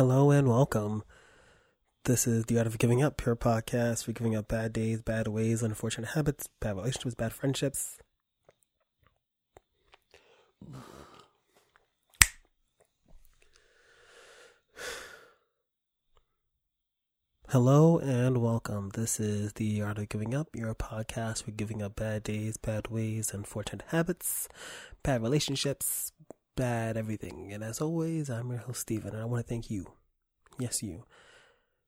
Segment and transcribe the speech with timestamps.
[0.00, 1.04] Hello and welcome.
[2.04, 5.28] This is The Art of Giving Up, pure podcast for giving up bad days, bad
[5.28, 7.98] ways, unfortunate habits, bad relationships, bad friendships.
[17.50, 18.88] Hello and welcome.
[18.94, 22.88] This is The Art of Giving Up, your podcast for giving up bad days, bad
[22.88, 24.48] ways, unfortunate habits,
[25.02, 26.12] bad relationships,
[26.56, 27.52] bad everything.
[27.52, 29.86] And as always, I'm your host, Steven, and I want to thank you,
[30.58, 31.04] yes, you,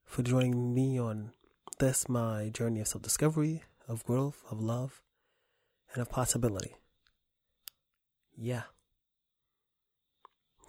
[0.04, 1.32] for joining me on
[1.78, 5.02] this, my journey of self discovery, of growth, of love,
[5.92, 6.76] and of possibility.
[8.36, 8.62] Yeah.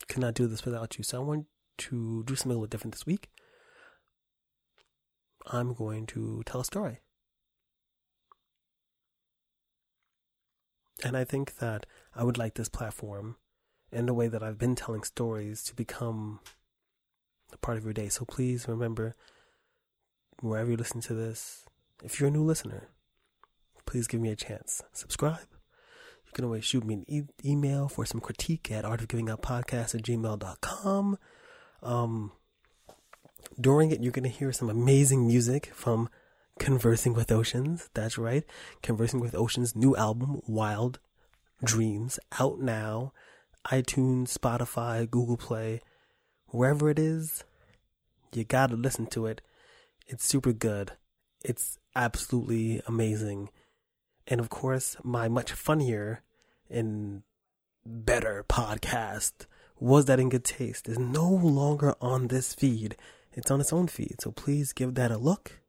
[0.08, 1.04] Could not do this without you.
[1.04, 1.46] So I want
[1.78, 3.30] to do something a little different this week.
[5.48, 7.00] I'm going to tell a story.
[11.04, 13.36] And I think that I would like this platform
[13.94, 16.40] and the way that I've been telling stories to become
[17.52, 18.10] a part of your day.
[18.10, 19.16] So please remember,
[20.42, 21.66] wherever you listen to this,
[22.04, 22.90] if you're a new listener,
[23.86, 24.82] please give me a chance.
[24.92, 25.48] Subscribe.
[26.26, 31.18] You can always shoot me an e- email for some critique at artofgivinguppodcast at gmail.com.
[31.84, 32.32] Um,
[33.60, 36.10] during it, you're going to hear some amazing music from
[36.60, 37.90] Conversing with Oceans.
[37.94, 38.44] That's right.
[38.82, 41.00] Conversing with Oceans' new album, Wild
[41.64, 43.14] Dreams, out now.
[43.68, 45.82] iTunes, Spotify, Google Play,
[46.48, 47.44] wherever it is,
[48.34, 49.42] you got to listen to it.
[50.08, 50.94] It's super good.
[51.44, 53.50] It's absolutely amazing.
[54.28, 56.22] And of course, my much funnier
[56.70, 57.24] and
[57.86, 59.46] better podcast,
[59.80, 62.96] Was That in Good Taste, is no longer on this feed.
[63.34, 64.22] It's on its own feed.
[64.22, 65.60] So please give that a look,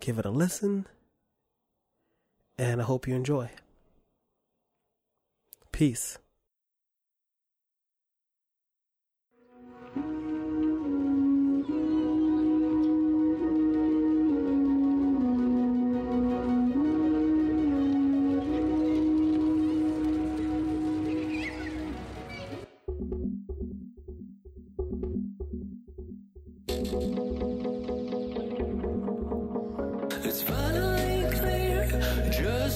[0.00, 0.86] give it a listen,
[2.58, 3.50] and I hope you enjoy.
[5.72, 6.18] Peace.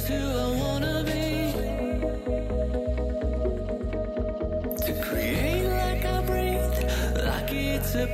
[0.09, 0.15] To
[1.05, 1.53] be.
[4.87, 8.07] To create like I breathe, like it's a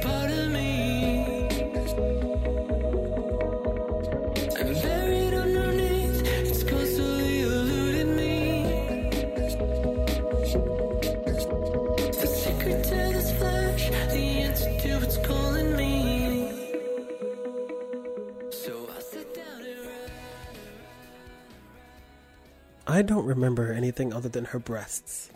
[22.94, 25.28] I don't remember anything other than her breasts.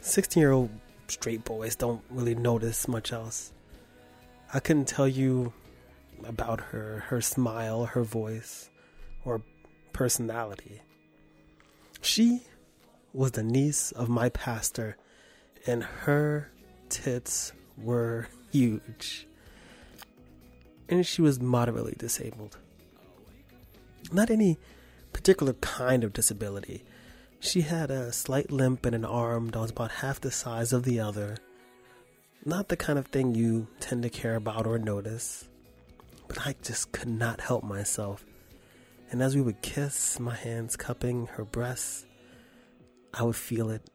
[0.00, 0.70] 16 year old
[1.08, 3.52] straight boys don't really notice much else.
[4.54, 5.52] I couldn't tell you
[6.24, 8.70] about her, her smile, her voice,
[9.24, 9.42] or
[9.92, 10.82] personality.
[12.00, 12.42] She
[13.12, 14.96] was the niece of my pastor,
[15.66, 16.48] and her
[16.90, 19.26] tits were huge.
[20.88, 22.56] And she was moderately disabled.
[24.12, 24.58] Not any
[25.16, 26.84] particular kind of disability.
[27.40, 30.82] She had a slight limp in an arm that was about half the size of
[30.82, 31.38] the other.
[32.44, 35.48] Not the kind of thing you tend to care about or notice.
[36.28, 38.26] But I just could not help myself.
[39.10, 42.04] And as we would kiss, my hands cupping her breasts,
[43.14, 43.88] I would feel it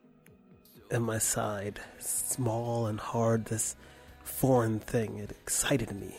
[0.90, 3.76] in my side, small and hard, this
[4.24, 5.20] foreign thing.
[5.20, 6.16] It excited me.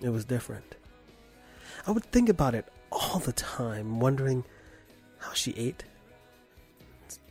[0.00, 0.74] It was different.
[1.86, 2.66] I would think about it
[2.98, 4.44] all the time, wondering
[5.18, 5.84] how she ate.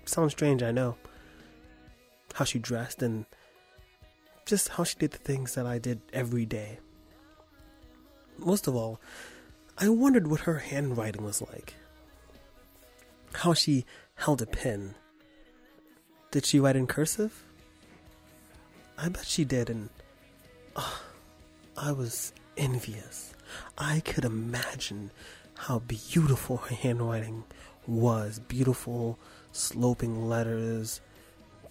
[0.05, 0.95] Sounds strange, I know.
[2.33, 3.25] How she dressed and
[4.45, 6.79] just how she did the things that I did every day.
[8.37, 9.01] Most of all,
[9.77, 11.73] I wondered what her handwriting was like.
[13.33, 14.95] How she held a pen.
[16.31, 17.43] Did she write in cursive?
[18.97, 19.89] I bet she did, and
[20.75, 21.03] ah,
[21.75, 23.33] I was envious.
[23.77, 25.11] I could imagine
[25.57, 27.43] how beautiful her handwriting
[27.85, 28.39] was.
[28.39, 29.17] Beautiful,
[29.51, 31.01] sloping letters,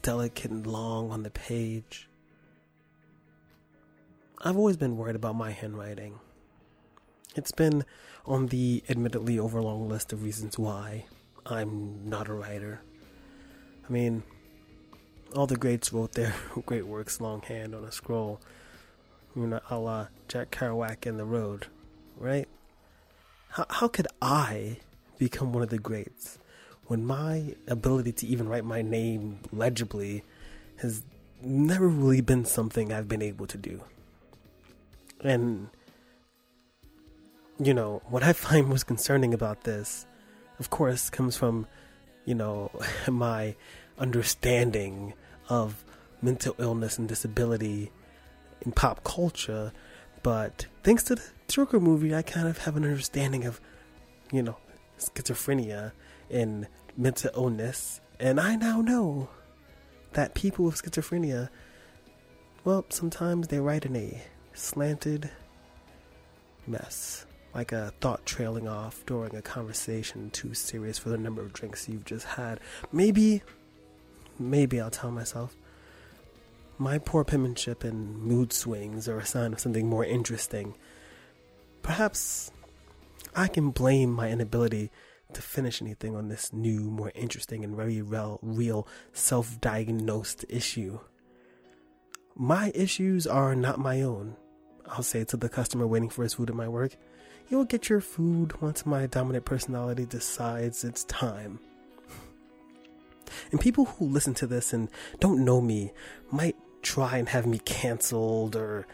[0.02, 2.08] delicate and long on the page.
[4.42, 6.18] I've always been worried about my handwriting.
[7.34, 7.84] It's been
[8.26, 11.06] on the admittedly overlong list of reasons why
[11.44, 12.80] I'm not a writer.
[13.88, 14.24] I mean,
[15.34, 16.34] all the greats wrote their
[16.66, 18.40] great works longhand on a scroll.
[19.34, 21.66] You know, a la Jack Kerouac in The Road,
[22.16, 22.48] right?
[23.56, 24.76] How, how could I
[25.16, 26.38] become one of the greats
[26.88, 30.22] when my ability to even write my name legibly
[30.76, 31.02] has
[31.40, 33.82] never really been something I've been able to do.
[35.22, 35.70] And,
[37.58, 40.04] you know, what I find most concerning about this,
[40.58, 41.66] of course, comes from,
[42.26, 42.70] you know,
[43.10, 43.54] my
[43.98, 45.14] understanding
[45.48, 45.82] of
[46.20, 47.90] mental illness and disability
[48.60, 49.72] in pop culture.
[50.26, 53.60] But thanks to the Joker movie, I kind of have an understanding of,
[54.32, 54.56] you know,
[54.98, 55.92] schizophrenia
[56.28, 58.00] and mental illness.
[58.18, 59.28] And I now know
[60.14, 61.48] that people with schizophrenia,
[62.64, 64.20] well, sometimes they write in a
[64.52, 65.30] slanted
[66.66, 67.24] mess,
[67.54, 71.88] like a thought trailing off during a conversation too serious for the number of drinks
[71.88, 72.58] you've just had.
[72.90, 73.42] Maybe,
[74.40, 75.54] maybe I'll tell myself,
[76.78, 80.74] my poor penmanship and mood swings are a sign of something more interesting.
[81.82, 82.50] Perhaps
[83.34, 84.90] I can blame my inability
[85.32, 91.00] to finish anything on this new, more interesting, and very real, real self diagnosed issue.
[92.34, 94.36] My issues are not my own.
[94.86, 96.96] I'll say to the customer waiting for his food at my work,
[97.48, 101.60] You'll get your food once my dominant personality decides it's time.
[103.52, 104.88] And people who listen to this and
[105.20, 105.92] don't know me
[106.30, 106.56] might
[106.96, 108.86] try and have me canceled or,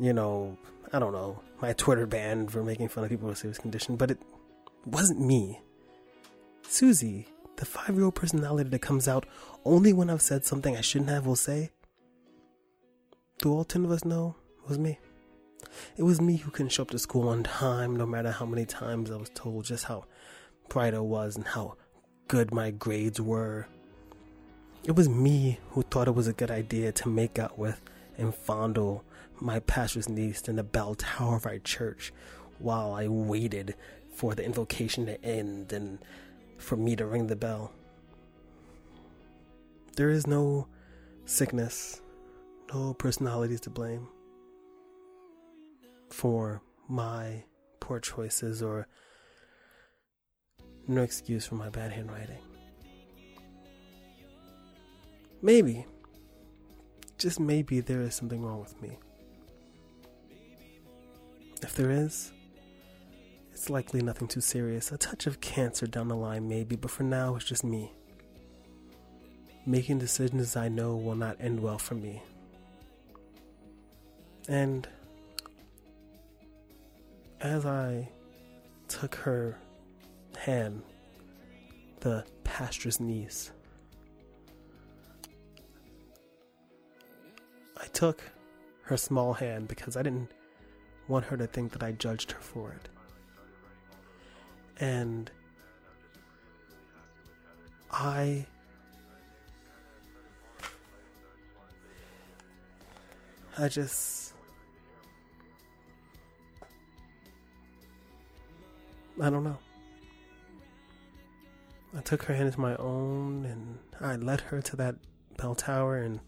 [0.00, 0.56] you know,
[0.92, 4.12] I don't know, my Twitter banned for making fun of people with serious condition, but
[4.12, 4.18] it
[4.86, 5.60] wasn't me.
[6.62, 7.26] Susie,
[7.56, 9.26] the five year old personality that comes out
[9.64, 11.70] only when I've said something I shouldn't have, will say,
[13.38, 15.00] Do all 10 of us know it was me?
[15.96, 18.66] It was me who couldn't show up to school on time, no matter how many
[18.66, 20.04] times I was told just how
[20.68, 21.74] bright I was and how
[22.28, 23.66] good my grades were.
[24.88, 27.78] It was me who thought it was a good idea to make out with
[28.16, 29.04] and fondle
[29.38, 32.10] my pastor's niece in the bell tower of our church
[32.58, 33.74] while I waited
[34.14, 35.98] for the invocation to end and
[36.56, 37.70] for me to ring the bell.
[39.96, 40.68] There is no
[41.26, 42.00] sickness,
[42.72, 44.08] no personalities to blame
[46.08, 47.44] for my
[47.78, 48.88] poor choices or
[50.86, 52.47] no excuse for my bad handwriting.
[55.40, 55.86] Maybe,
[57.16, 58.98] just maybe, there is something wrong with me.
[61.62, 62.32] If there is,
[63.52, 64.92] it's likely nothing too serious.
[64.92, 67.92] A touch of cancer down the line, maybe, but for now, it's just me.
[69.66, 72.22] Making decisions I know will not end well for me.
[74.48, 74.88] And
[77.40, 78.08] as I
[78.88, 79.58] took her
[80.36, 80.82] hand,
[82.00, 83.50] the pastor's niece,
[87.88, 88.22] I took
[88.82, 90.30] her small hand because I didn't
[91.08, 92.86] want her to think that I judged her for it
[94.78, 95.30] and
[97.90, 98.44] I
[103.56, 104.34] I just
[109.18, 109.58] I don't know.
[111.96, 114.96] I took her hand into my own and I led her to that
[115.38, 116.20] bell tower and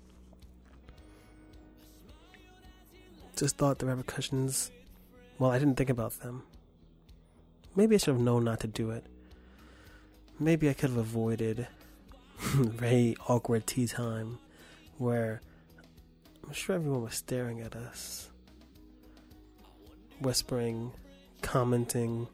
[3.41, 4.71] just thought the repercussions
[5.39, 6.43] well, I didn't think about them.
[7.75, 9.07] Maybe I should have known not to do it.
[10.39, 11.67] Maybe I could have avoided
[12.39, 14.39] very awkward tea time
[14.99, 15.41] where
[16.47, 18.29] I'm sure everyone was staring at us,
[20.21, 20.93] whispering,
[21.41, 22.29] commenting.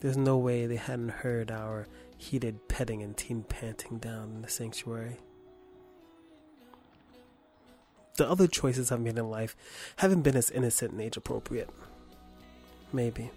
[0.00, 1.86] There's no way they hadn't heard our
[2.16, 5.18] heated petting and teen panting down in the sanctuary.
[8.16, 9.54] The other choices I've made in life
[9.96, 11.68] haven't been as innocent and age appropriate.
[12.92, 13.30] Maybe.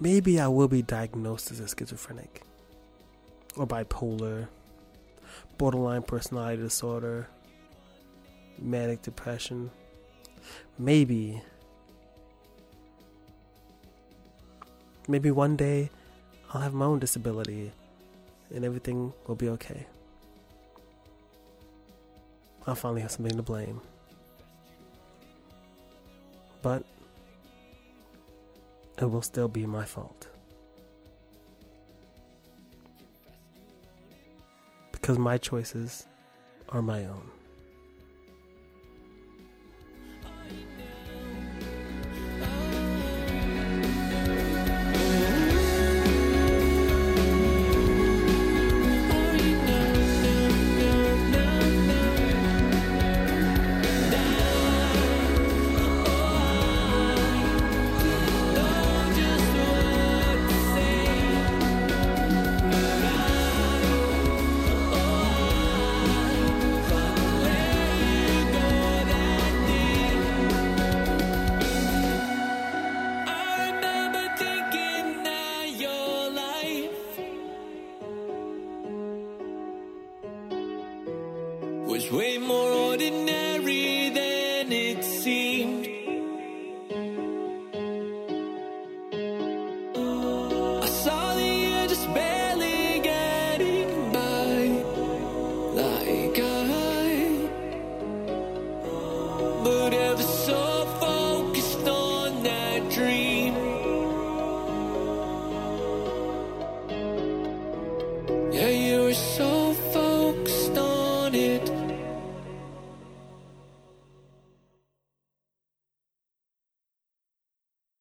[0.00, 2.42] Maybe I will be diagnosed as a schizophrenic,
[3.56, 4.48] or bipolar,
[5.56, 7.28] borderline personality disorder,
[8.58, 9.70] manic depression.
[10.78, 11.42] Maybe.
[15.08, 15.90] Maybe one day
[16.52, 17.72] I'll have my own disability
[18.54, 19.86] and everything will be okay.
[22.68, 23.80] I'll finally have something to blame.
[26.60, 26.84] But
[28.98, 30.28] it will still be my fault.
[34.92, 36.06] Because my choices
[36.68, 37.30] are my own.
[81.98, 83.37] was way more ordinary.